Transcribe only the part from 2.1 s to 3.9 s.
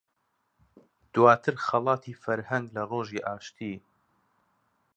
فەرهەنگ لە ڕۆژی ئاشتی